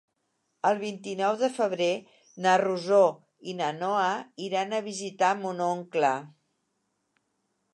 [0.67, 1.89] El vint-i-nou de febrer
[2.45, 3.01] na Rosó
[3.51, 4.07] i na Noa
[4.47, 6.11] iran a visitar mon oncle.